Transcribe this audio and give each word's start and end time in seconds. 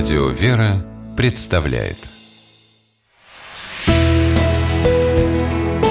Радио 0.00 0.28
«Вера» 0.28 0.82
представляет 1.14 1.98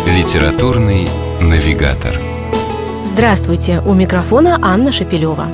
Литературный 0.08 1.08
навигатор 1.40 2.16
Здравствуйте! 3.06 3.84
У 3.86 3.94
микрофона 3.94 4.58
Анна 4.64 4.92
Шапилева. 4.92 5.46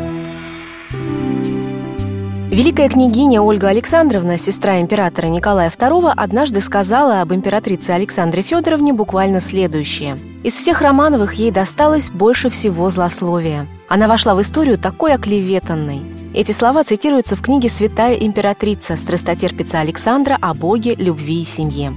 Великая 2.49 2.88
княгиня 2.88 3.41
Ольга 3.41 3.68
Александровна, 3.68 4.38
сестра 4.38 4.80
императора 4.80 5.27
Николая 5.27 5.70
II, 5.70 6.13
однажды 6.16 6.62
сказала 6.62 7.20
об 7.20 7.34
императрице 7.34 7.90
Александре 7.90 8.41
Федоровне 8.41 8.94
буквально 8.94 9.41
следующее. 9.41 10.17
Из 10.44 10.53
всех 10.53 10.81
Романовых 10.81 11.34
ей 11.34 11.52
досталось 11.52 12.09
больше 12.09 12.49
всего 12.49 12.90
злословия. 12.90 13.67
Она 13.90 14.08
вошла 14.08 14.34
в 14.34 14.40
историю 14.40 14.77
такой 14.77 15.13
оклеветанной. 15.13 16.15
Эти 16.36 16.52
слова 16.52 16.84
цитируются 16.84 17.38
в 17.38 17.41
книге 17.41 17.70
«Святая 17.70 18.16
императрица. 18.16 18.98
Страстотерпица 18.98 19.80
Александра 19.80 20.38
о 20.41 20.53
Боге, 20.53 20.93
любви 20.93 21.41
и 21.41 21.45
семье». 21.45 21.93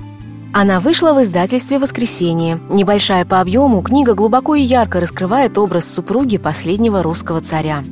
Она 0.55 0.79
вышла 0.79 1.13
в 1.13 1.21
издательстве 1.21 1.81
«Воскресенье». 1.81 2.61
Небольшая 2.71 3.25
по 3.25 3.41
объему, 3.41 3.83
книга 3.83 4.15
глубоко 4.15 4.55
и 4.55 4.63
ярко 4.63 5.01
раскрывает 5.01 5.59
образ 5.59 5.93
супруги 5.93 6.39
последнего 6.39 7.03
русского 7.03 7.41
царя. 7.41 7.83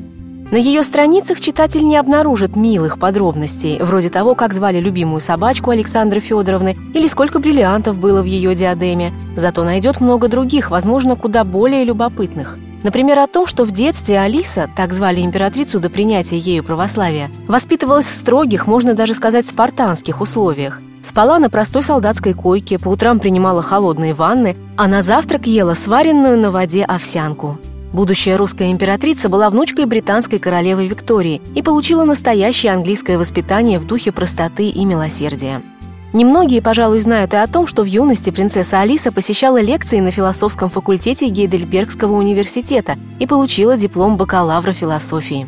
На 0.52 0.56
ее 0.56 0.84
страницах 0.84 1.40
читатель 1.40 1.84
не 1.84 1.96
обнаружит 1.96 2.54
милых 2.54 3.00
подробностей, 3.00 3.80
вроде 3.80 4.08
того, 4.08 4.36
как 4.36 4.54
звали 4.54 4.80
любимую 4.80 5.18
собачку 5.18 5.70
Александры 5.70 6.20
Федоровны 6.20 6.76
или 6.94 7.08
сколько 7.08 7.40
бриллиантов 7.40 7.98
было 7.98 8.22
в 8.22 8.26
ее 8.26 8.54
диадеме. 8.54 9.12
Зато 9.34 9.64
найдет 9.64 10.00
много 10.00 10.28
других, 10.28 10.70
возможно, 10.70 11.16
куда 11.16 11.42
более 11.42 11.82
любопытных. 11.82 12.56
Например, 12.82 13.18
о 13.18 13.26
том, 13.26 13.46
что 13.46 13.64
в 13.64 13.70
детстве 13.70 14.18
Алиса, 14.20 14.70
так 14.76 14.92
звали 14.92 15.20
императрицу 15.20 15.80
до 15.80 15.90
принятия 15.90 16.38
ею 16.38 16.62
православия, 16.62 17.30
воспитывалась 17.48 18.06
в 18.06 18.14
строгих, 18.14 18.66
можно 18.66 18.94
даже 18.94 19.14
сказать, 19.14 19.48
спартанских 19.48 20.20
условиях. 20.20 20.80
Спала 21.02 21.38
на 21.38 21.48
простой 21.48 21.82
солдатской 21.82 22.34
койке, 22.34 22.78
по 22.78 22.88
утрам 22.88 23.18
принимала 23.18 23.62
холодные 23.62 24.12
ванны, 24.12 24.56
а 24.76 24.88
на 24.88 25.02
завтрак 25.02 25.46
ела 25.46 25.74
сваренную 25.74 26.36
на 26.36 26.50
воде 26.50 26.82
овсянку. 26.82 27.58
Будущая 27.92 28.36
русская 28.36 28.72
императрица 28.72 29.28
была 29.28 29.48
внучкой 29.48 29.86
британской 29.86 30.38
королевы 30.38 30.86
Виктории 30.86 31.40
и 31.54 31.62
получила 31.62 32.04
настоящее 32.04 32.72
английское 32.72 33.16
воспитание 33.18 33.78
в 33.78 33.86
духе 33.86 34.12
простоты 34.12 34.68
и 34.68 34.84
милосердия. 34.84 35.62
Немногие, 36.12 36.62
пожалуй, 36.62 37.00
знают 37.00 37.34
и 37.34 37.36
о 37.36 37.46
том, 37.46 37.66
что 37.66 37.82
в 37.82 37.86
юности 37.86 38.30
принцесса 38.30 38.80
Алиса 38.80 39.12
посещала 39.12 39.60
лекции 39.60 40.00
на 40.00 40.10
философском 40.10 40.70
факультете 40.70 41.28
Гейдельбергского 41.28 42.12
университета 42.14 42.96
и 43.18 43.26
получила 43.26 43.76
диплом 43.76 44.16
бакалавра 44.16 44.72
философии. 44.72 45.46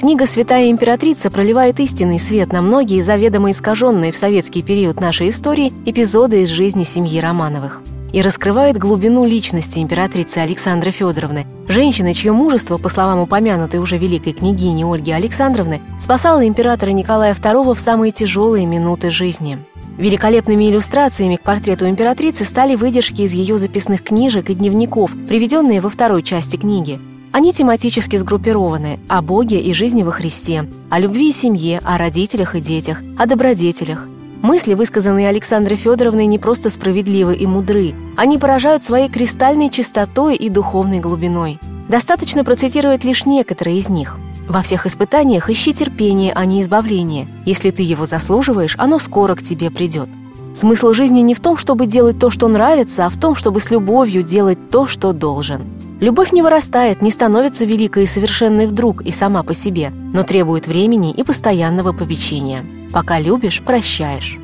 Книга 0.00 0.26
«Святая 0.26 0.70
императрица» 0.70 1.30
проливает 1.30 1.78
истинный 1.78 2.18
свет 2.18 2.52
на 2.52 2.62
многие 2.62 3.02
заведомо 3.02 3.50
искаженные 3.50 4.12
в 4.12 4.16
советский 4.16 4.62
период 4.62 4.98
нашей 4.98 5.28
истории 5.28 5.72
эпизоды 5.84 6.42
из 6.42 6.48
жизни 6.48 6.84
семьи 6.84 7.20
Романовых 7.20 7.82
и 8.12 8.22
раскрывает 8.22 8.76
глубину 8.76 9.24
личности 9.24 9.78
императрицы 9.78 10.38
Александры 10.38 10.90
Федоровны, 10.90 11.46
женщины, 11.68 12.14
чье 12.14 12.32
мужество, 12.32 12.76
по 12.76 12.88
словам 12.88 13.20
упомянутой 13.20 13.78
уже 13.78 13.98
великой 13.98 14.32
княгини 14.32 14.84
Ольги 14.84 15.12
Александровны, 15.12 15.80
спасало 16.00 16.46
императора 16.46 16.90
Николая 16.90 17.34
II 17.34 17.74
в 17.74 17.80
самые 17.80 18.10
тяжелые 18.10 18.66
минуты 18.66 19.10
жизни. 19.10 19.58
Великолепными 20.00 20.70
иллюстрациями 20.70 21.36
к 21.36 21.42
портрету 21.42 21.86
императрицы 21.86 22.44
стали 22.44 22.74
выдержки 22.74 23.20
из 23.20 23.32
ее 23.34 23.58
записных 23.58 24.02
книжек 24.02 24.48
и 24.48 24.54
дневников, 24.54 25.12
приведенные 25.28 25.82
во 25.82 25.90
второй 25.90 26.22
части 26.22 26.56
книги. 26.56 26.98
Они 27.32 27.52
тематически 27.52 28.16
сгруппированы 28.16 28.98
о 29.08 29.20
Боге 29.20 29.60
и 29.60 29.72
жизни 29.74 30.02
во 30.02 30.10
Христе, 30.10 30.66
о 30.88 30.98
любви 30.98 31.28
и 31.28 31.32
семье, 31.32 31.80
о 31.84 31.98
родителях 31.98 32.56
и 32.56 32.60
детях, 32.60 33.02
о 33.18 33.26
добродетелях– 33.26 34.08
Мысли, 34.42 34.72
высказанные 34.72 35.28
Александрой 35.28 35.76
Федоровной, 35.76 36.24
не 36.24 36.38
просто 36.38 36.70
справедливы 36.70 37.34
и 37.34 37.46
мудры. 37.46 37.92
Они 38.16 38.38
поражают 38.38 38.82
своей 38.82 39.10
кристальной 39.10 39.68
чистотой 39.68 40.34
и 40.34 40.48
духовной 40.48 40.98
глубиной. 40.98 41.58
Достаточно 41.90 42.42
процитировать 42.42 43.04
лишь 43.04 43.26
некоторые 43.26 43.76
из 43.76 43.90
них. 43.90 44.16
Во 44.50 44.62
всех 44.62 44.84
испытаниях 44.84 45.48
ищи 45.48 45.72
терпение, 45.72 46.32
а 46.34 46.44
не 46.44 46.60
избавление. 46.60 47.28
Если 47.46 47.70
ты 47.70 47.82
его 47.82 48.04
заслуживаешь, 48.04 48.74
оно 48.78 48.98
скоро 48.98 49.36
к 49.36 49.44
тебе 49.44 49.70
придет. 49.70 50.08
Смысл 50.56 50.92
жизни 50.92 51.20
не 51.20 51.34
в 51.36 51.40
том, 51.40 51.56
чтобы 51.56 51.86
делать 51.86 52.18
то, 52.18 52.30
что 52.30 52.48
нравится, 52.48 53.06
а 53.06 53.10
в 53.10 53.16
том, 53.16 53.36
чтобы 53.36 53.60
с 53.60 53.70
любовью 53.70 54.24
делать 54.24 54.58
то, 54.68 54.86
что 54.86 55.12
должен. 55.12 55.62
Любовь 56.00 56.32
не 56.32 56.42
вырастает, 56.42 57.00
не 57.00 57.12
становится 57.12 57.64
великой 57.64 58.02
и 58.02 58.08
совершенной 58.08 58.66
вдруг 58.66 59.02
и 59.02 59.12
сама 59.12 59.44
по 59.44 59.54
себе, 59.54 59.92
но 60.12 60.24
требует 60.24 60.66
времени 60.66 61.12
и 61.12 61.22
постоянного 61.22 61.92
попечения. 61.92 62.66
Пока 62.92 63.20
любишь, 63.20 63.62
прощаешь. 63.64 64.39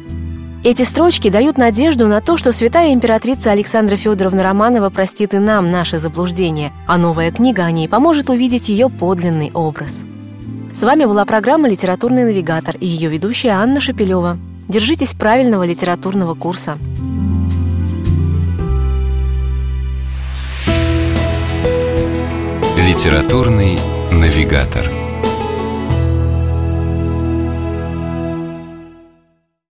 Эти 0.65 0.83
строчки 0.83 1.31
дают 1.31 1.59
надежду 1.59 2.09
на 2.09 2.21
то, 2.21 2.37
что 2.37 2.51
святая 2.51 2.93
императрица 2.93 3.53
Александра 3.53 3.97
Федоровна 3.97 4.43
Романова 4.43 4.91
простит 4.91 5.33
и 5.35 5.39
нам 5.39 5.71
наше 5.71 5.99
заблуждение, 5.99 6.73
а 6.87 6.99
новая 6.99 7.31
книга 7.31 7.65
о 7.65 7.71
ней 7.71 7.89
поможет 7.89 8.31
увидеть 8.31 8.69
ее 8.69 8.89
подлинный 8.89 9.53
образ. 9.55 10.03
С 10.73 10.83
вами 10.83 11.05
была 11.05 11.25
программа 11.25 11.69
«Литературный 11.69 12.25
навигатор» 12.25 12.77
и 12.77 12.87
ее 12.87 13.09
ведущая 13.09 13.51
Анна 13.51 13.81
Шапилева. 13.81 14.39
Держитесь 14.69 15.15
правильного 15.15 15.65
литературного 15.65 16.35
курса. 16.35 16.79
Литературный 22.77 23.79
навигатор. 24.11 25.06